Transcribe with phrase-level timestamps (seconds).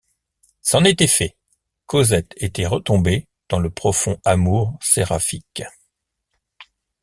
[0.63, 1.37] C’en était fait,
[1.85, 5.61] Cosette était retombée dans le profond amour séraphique.